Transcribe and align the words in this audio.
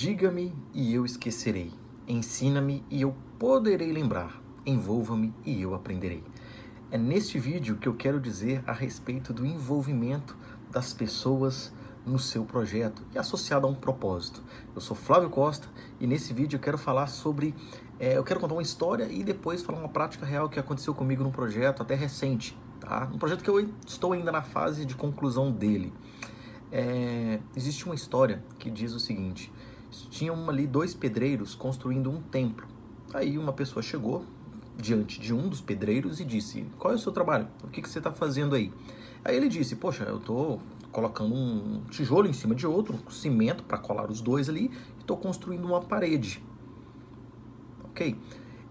Diga-me 0.00 0.54
e 0.72 0.94
eu 0.94 1.04
esquecerei. 1.04 1.72
Ensina-me 2.06 2.84
e 2.88 3.02
eu 3.02 3.16
poderei 3.38 3.90
lembrar. 3.92 4.40
Envolva-me 4.64 5.34
e 5.44 5.60
eu 5.60 5.74
aprenderei. 5.74 6.22
É 6.90 6.96
neste 6.96 7.38
vídeo 7.38 7.76
que 7.76 7.88
eu 7.88 7.94
quero 7.94 8.20
dizer 8.20 8.62
a 8.64 8.72
respeito 8.72 9.32
do 9.32 9.44
envolvimento 9.44 10.36
das 10.70 10.92
pessoas 10.92 11.72
no 12.06 12.18
seu 12.18 12.44
projeto 12.44 13.02
e 13.12 13.18
associado 13.18 13.66
a 13.66 13.70
um 13.70 13.74
propósito. 13.74 14.42
Eu 14.74 14.80
sou 14.80 14.96
Flávio 14.96 15.30
Costa 15.30 15.68
e 16.00 16.06
nesse 16.06 16.32
vídeo 16.32 16.56
eu 16.56 16.60
quero 16.60 16.78
falar 16.78 17.08
sobre. 17.08 17.54
É, 17.98 18.16
eu 18.16 18.22
quero 18.22 18.38
contar 18.38 18.54
uma 18.54 18.62
história 18.62 19.08
e 19.10 19.24
depois 19.24 19.62
falar 19.62 19.80
uma 19.80 19.88
prática 19.88 20.24
real 20.24 20.48
que 20.48 20.60
aconteceu 20.60 20.94
comigo 20.94 21.24
num 21.24 21.32
projeto 21.32 21.82
até 21.82 21.94
recente, 21.94 22.56
tá? 22.80 23.08
Um 23.12 23.18
projeto 23.18 23.42
que 23.42 23.50
eu 23.50 23.68
estou 23.86 24.12
ainda 24.12 24.32
na 24.32 24.42
fase 24.42 24.84
de 24.84 24.94
conclusão 24.94 25.50
dele. 25.50 25.92
É, 26.70 27.40
existe 27.56 27.86
uma 27.86 27.94
história 27.94 28.42
que 28.58 28.70
diz 28.70 28.92
o 28.92 29.00
seguinte: 29.00 29.52
tinham 30.10 30.48
ali 30.48 30.66
dois 30.66 30.94
pedreiros 30.94 31.54
construindo 31.54 32.10
um 32.10 32.20
templo. 32.20 32.66
Aí 33.12 33.38
uma 33.38 33.52
pessoa 33.52 33.82
chegou 33.82 34.24
diante 34.76 35.20
de 35.20 35.34
um 35.34 35.48
dos 35.48 35.60
pedreiros 35.60 36.20
e 36.20 36.24
disse: 36.24 36.66
Qual 36.78 36.92
é 36.92 36.96
o 36.96 36.98
seu 36.98 37.12
trabalho? 37.12 37.48
O 37.64 37.68
que, 37.68 37.82
que 37.82 37.88
você 37.88 37.98
está 37.98 38.12
fazendo 38.12 38.54
aí? 38.54 38.72
Aí 39.24 39.36
ele 39.36 39.48
disse: 39.48 39.76
Poxa, 39.76 40.04
eu 40.04 40.18
estou 40.18 40.60
colocando 40.92 41.34
um 41.34 41.82
tijolo 41.90 42.26
em 42.26 42.32
cima 42.32 42.54
de 42.54 42.66
outro, 42.66 42.98
um 43.06 43.10
cimento 43.10 43.62
para 43.64 43.78
colar 43.78 44.10
os 44.10 44.20
dois 44.20 44.48
ali, 44.48 44.70
e 44.96 45.00
estou 45.00 45.16
construindo 45.16 45.64
uma 45.64 45.80
parede. 45.80 46.42
Ok? 47.84 48.16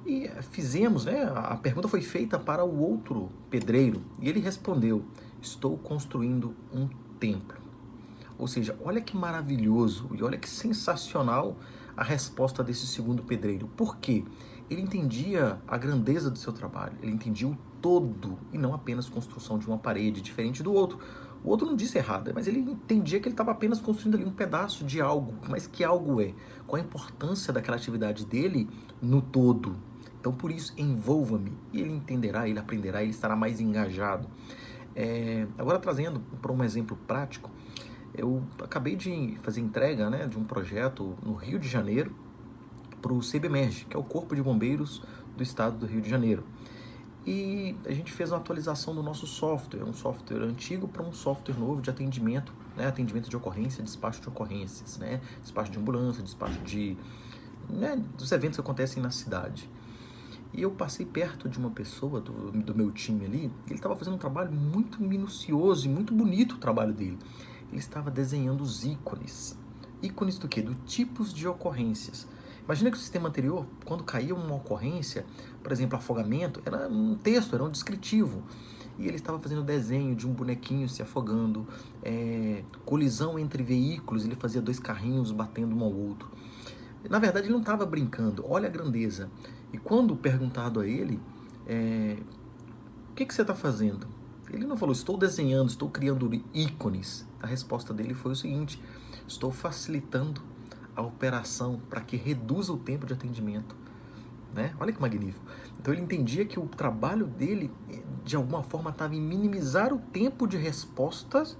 E 0.08 0.30
fizemos, 0.52 1.04
né? 1.04 1.30
A 1.36 1.58
pergunta 1.58 1.90
foi 1.90 2.02
feita 2.02 2.40
para 2.40 2.64
o 2.64 2.80
outro 2.80 3.30
pedreiro 3.50 4.02
e 4.22 4.30
ele 4.30 4.40
respondeu: 4.40 5.04
Estou 5.42 5.78
construindo 5.78 6.56
um 6.74 6.88
templo. 7.20 7.58
Ou 8.38 8.48
seja, 8.48 8.78
olha 8.86 9.02
que 9.02 9.18
maravilhoso 9.18 10.10
e 10.14 10.24
olha 10.24 10.38
que 10.38 10.50
sensacional 10.50 11.58
a 11.98 12.04
resposta 12.04 12.64
desse 12.64 12.88
segundo 12.88 13.22
pedreiro. 13.22 13.68
Por 13.76 13.98
quê? 13.98 14.24
Ele 14.70 14.82
entendia 14.82 15.60
a 15.68 15.78
grandeza 15.78 16.32
do 16.32 16.38
seu 16.38 16.54
trabalho, 16.54 16.96
ele 17.02 17.12
entendia 17.12 17.48
o 17.48 17.58
todo 17.82 18.38
e 18.54 18.58
não 18.58 18.74
apenas 18.74 19.10
construção 19.10 19.60
de 19.60 19.68
uma 19.68 19.78
parede, 19.78 20.22
diferente 20.22 20.64
do 20.64 20.72
outro. 20.74 21.00
O 21.44 21.50
outro 21.50 21.68
não 21.68 21.76
disse 21.76 21.98
errado, 21.98 22.32
mas 22.34 22.48
ele 22.48 22.60
entendia 22.60 23.20
que 23.20 23.28
ele 23.28 23.34
estava 23.34 23.52
apenas 23.52 23.80
construindo 23.80 24.16
ali 24.16 24.26
um 24.26 24.32
pedaço 24.32 24.84
de 24.84 25.02
algo. 25.02 25.34
Mas 25.50 25.68
que 25.68 25.84
algo 25.84 26.22
é? 26.22 26.34
Qual 26.66 26.82
a 26.82 26.84
importância 26.84 27.52
daquela 27.52 27.78
atividade 27.78 28.26
dele 28.26 28.70
no 29.02 29.22
todo? 29.22 29.76
Então, 30.20 30.34
por 30.34 30.52
isso, 30.52 30.74
envolva-me. 30.78 31.54
E 31.72 31.82
ele 31.82 31.92
entenderá, 31.92 32.48
ele 32.48 32.60
aprenderá, 32.60 33.02
ele 33.02 33.12
estará 33.12 33.36
mais 33.36 33.60
engajado. 33.60 34.28
É, 34.96 35.46
agora, 35.58 35.80
trazendo 35.80 36.20
para 36.42 36.52
um 36.52 36.64
exemplo 36.64 36.98
prático, 37.08 37.52
eu 38.16 38.44
acabei 38.64 38.96
de 38.96 39.38
fazer 39.44 39.62
entrega 39.62 40.10
né, 40.10 40.26
de 40.26 40.38
um 40.38 40.44
projeto 40.44 41.16
no 41.24 41.34
Rio 41.36 41.60
de 41.60 41.68
Janeiro 41.68 42.16
para 43.02 43.14
o 43.14 43.20
CBMERG, 43.20 43.86
que 43.86 43.96
é 43.96 44.00
o 44.00 44.04
Corpo 44.04 44.36
de 44.36 44.42
Bombeiros 44.42 45.04
do 45.36 45.44
Estado 45.44 45.78
do 45.78 45.86
Rio 45.86 46.02
de 46.02 46.10
Janeiro. 46.10 46.44
E 47.26 47.76
a 47.86 47.92
gente 47.92 48.12
fez 48.12 48.32
uma 48.32 48.38
atualização 48.38 48.96
do 48.96 49.04
nosso 49.04 49.28
software, 49.28 49.84
um 49.84 49.94
software 49.94 50.42
antigo 50.44 50.88
para 50.88 51.04
um 51.04 51.12
software 51.12 51.56
novo 51.60 51.82
de 51.82 51.90
atendimento, 51.90 52.54
né, 52.76 52.88
atendimento 52.88 53.30
de 53.30 53.36
ocorrência, 53.36 53.84
despacho 53.84 54.22
de 54.22 54.30
ocorrências, 54.30 54.98
né, 54.98 55.20
despacho 55.42 55.70
de 55.70 55.78
ambulância, 55.78 56.24
despacho 56.24 56.60
de 56.62 56.98
né, 57.70 58.02
dos 58.18 58.32
eventos 58.32 58.58
que 58.58 58.62
acontecem 58.62 59.04
na 59.04 59.12
cidade. 59.12 59.70
E 60.58 60.64
eu 60.64 60.72
passei 60.72 61.06
perto 61.06 61.48
de 61.48 61.58
uma 61.58 61.70
pessoa 61.70 62.20
do, 62.20 62.52
do 62.52 62.76
meu 62.76 62.92
time 62.92 63.26
ali, 63.26 63.52
ele 63.68 63.76
estava 63.76 63.96
fazendo 63.96 64.16
um 64.16 64.20
trabalho 64.20 64.52
muito 64.52 65.02
minucioso 65.02 65.86
e 65.86 65.90
muito 65.90 66.14
bonito 66.14 66.56
o 66.56 66.58
trabalho 66.58 66.94
dele 66.94 67.18
ele 67.70 67.80
estava 67.80 68.10
desenhando 68.10 68.62
os 68.62 68.86
ícones. 68.86 69.58
Ícones 70.02 70.38
do 70.38 70.48
que? 70.48 70.62
Do 70.62 70.76
tipos 70.86 71.34
de 71.34 71.48
ocorrências. 71.48 72.28
Imagina 72.64 72.92
que 72.92 72.98
o 72.98 73.00
sistema 73.00 73.30
anterior, 73.30 73.66
quando 73.86 74.04
caía 74.04 74.36
uma 74.36 74.56
ocorrência, 74.56 75.26
por 75.64 75.72
exemplo, 75.72 75.98
afogamento, 75.98 76.62
era 76.66 76.88
um 76.90 77.16
texto, 77.16 77.56
era 77.56 77.64
um 77.64 77.70
descritivo. 77.70 78.44
E 79.00 79.08
ele 79.08 79.16
estava 79.16 79.40
fazendo 79.40 79.64
desenho 79.64 80.16
de 80.16 80.28
um 80.28 80.34
bonequinho 80.34 80.90
se 80.90 81.02
afogando, 81.02 81.68
é, 82.04 82.64
colisão 82.84 83.38
entre 83.38 83.64
veículos, 83.64 84.26
ele 84.26 84.36
fazia 84.36 84.62
dois 84.62 84.80
carrinhos 84.80 85.32
batendo 85.32 85.76
um 85.76 85.84
ao 85.84 85.94
outro. 85.94 86.30
Na 87.10 87.20
verdade, 87.20 87.46
ele 87.46 87.54
não 87.54 87.62
estava 87.62 87.86
brincando, 87.86 88.44
olha 88.48 88.68
a 88.68 88.72
grandeza. 88.72 89.30
E 89.72 89.78
quando 89.78 90.16
perguntado 90.16 90.80
a 90.80 90.88
ele, 90.88 91.20
é, 91.66 92.18
o 93.12 93.14
que, 93.14 93.26
que 93.26 93.34
você 93.34 93.42
está 93.42 93.54
fazendo? 93.54 94.08
Ele 94.50 94.66
não 94.66 94.78
falou, 94.78 94.94
estou 94.94 95.18
desenhando, 95.18 95.70
estou 95.70 95.90
criando 95.90 96.32
ícones. 96.54 97.28
A 97.42 97.48
resposta 97.48 97.94
dele 97.94 98.14
foi 98.14 98.32
o 98.32 98.36
seguinte: 98.36 98.82
estou 99.28 99.52
facilitando 99.52 100.42
a 100.96 101.02
operação 101.02 101.80
para 101.90 102.02
que 102.02 102.16
reduza 102.16 102.72
o 102.72 102.78
tempo 102.78 103.06
de 103.06 103.14
atendimento. 103.14 103.76
Né? 104.54 104.74
Olha 104.80 104.92
que 104.92 105.02
magnífico. 105.02 105.46
Então 105.80 105.94
ele 105.94 106.02
entendia 106.02 106.46
que 106.46 106.60
o 106.60 106.66
trabalho 106.66 107.28
dele, 107.28 107.72
de 108.24 108.36
alguma 108.36 108.64
forma, 108.64 108.90
estava 108.90 109.14
em 109.16 109.22
minimizar 109.22 109.94
o 109.94 110.00
tempo 110.00 110.48
de 110.48 110.58
respostas 110.58 111.58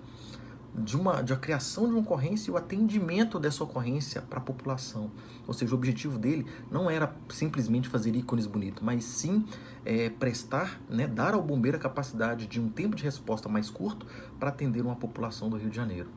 de 0.78 0.96
uma, 0.96 1.22
de 1.22 1.34
a 1.34 1.36
criação 1.36 1.86
de 1.86 1.92
uma 1.92 2.02
ocorrência 2.02 2.52
e 2.52 2.54
o 2.54 2.58
atendimento 2.58 3.40
dessa 3.40 3.64
ocorrência 3.64 4.22
para 4.22 4.38
a 4.38 4.42
população. 4.42 5.10
Ou 5.48 5.54
seja, 5.54 5.74
o 5.74 5.78
objetivo 5.78 6.20
dele 6.20 6.46
não 6.70 6.90
era 6.90 7.16
simplesmente 7.30 7.90
fazer 7.90 8.16
ícones 8.16 8.46
bonitos, 8.46 8.84
mas 8.84 9.04
sim 9.04 9.46
é, 9.84 10.10
prestar, 10.10 10.80
né, 10.90 11.08
dar 11.08 11.34
ao 11.34 11.42
bombeiro 11.42 11.78
a 11.78 11.80
capacidade 11.80 12.46
de 12.46 12.60
um 12.60 12.70
tempo 12.70 12.96
de 12.96 13.04
resposta 13.04 13.50
mais 13.50 13.70
curto 13.70 14.06
para 14.40 14.50
atender 14.50 14.82
uma 14.82 14.96
população 14.96 15.50
do 15.50 15.58
Rio 15.58 15.70
de 15.70 15.76
Janeiro. 15.76 16.10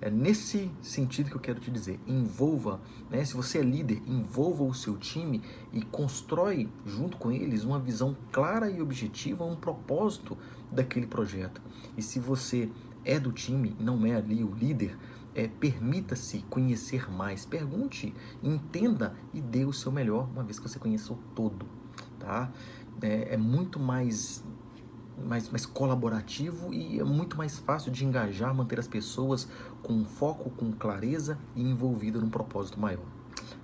É 0.00 0.08
nesse 0.08 0.70
sentido 0.80 1.28
que 1.28 1.34
eu 1.34 1.40
quero 1.40 1.58
te 1.58 1.72
dizer, 1.72 1.98
envolva, 2.06 2.80
né, 3.10 3.24
se 3.24 3.34
você 3.34 3.58
é 3.58 3.62
líder, 3.62 4.00
envolva 4.06 4.62
o 4.62 4.72
seu 4.72 4.96
time 4.96 5.42
e 5.72 5.82
constrói 5.82 6.68
junto 6.86 7.16
com 7.16 7.32
eles 7.32 7.64
uma 7.64 7.80
visão 7.80 8.16
clara 8.30 8.70
e 8.70 8.80
objetiva, 8.80 9.44
um 9.44 9.56
propósito 9.56 10.38
daquele 10.70 11.06
projeto. 11.06 11.60
E 11.96 12.02
se 12.02 12.20
você 12.20 12.70
é 13.04 13.18
do 13.18 13.32
time, 13.32 13.76
não 13.78 14.04
é 14.06 14.14
ali 14.14 14.42
o 14.44 14.54
líder, 14.54 14.96
é, 15.34 15.46
permita-se 15.46 16.38
conhecer 16.50 17.10
mais, 17.10 17.44
pergunte, 17.44 18.14
entenda 18.42 19.14
e 19.32 19.40
dê 19.40 19.64
o 19.64 19.72
seu 19.72 19.92
melhor, 19.92 20.28
uma 20.32 20.42
vez 20.42 20.58
que 20.58 20.68
você 20.68 20.78
conheça 20.78 21.12
o 21.12 21.16
todo, 21.34 21.66
tá? 22.18 22.50
É, 23.00 23.34
é 23.34 23.36
muito 23.36 23.78
mais, 23.78 24.42
mais, 25.24 25.48
mais 25.48 25.64
colaborativo 25.64 26.74
e 26.74 26.98
é 26.98 27.04
muito 27.04 27.36
mais 27.36 27.58
fácil 27.58 27.92
de 27.92 28.04
engajar, 28.04 28.52
manter 28.54 28.80
as 28.80 28.88
pessoas 28.88 29.48
com 29.82 30.04
foco, 30.04 30.50
com 30.50 30.72
clareza 30.72 31.38
e 31.54 31.62
envolvidas 31.62 32.20
num 32.20 32.30
propósito 32.30 32.80
maior. 32.80 33.06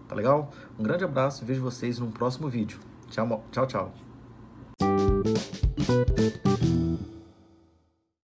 Tá 0.07 0.15
legal? 0.15 0.53
Um 0.79 0.83
grande 0.83 1.03
abraço 1.05 1.43
e 1.43 1.47
vejo 1.47 1.61
vocês 1.61 1.99
no 1.99 2.07
próximo 2.11 2.49
vídeo. 2.49 2.79
Tchau, 3.11 3.45
tchau, 3.51 3.67
tchau. 3.67 3.95